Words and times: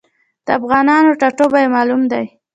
د 0.45 0.47
افغانانو 0.59 1.17
ټاټوبی 1.21 1.65
معلوم 1.75 2.01
دی. 2.11 2.25